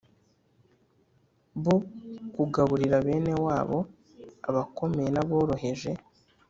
[1.63, 1.75] Bo
[2.33, 3.79] kugaburira bene wabo
[4.49, 5.91] abakomeye n aboroheje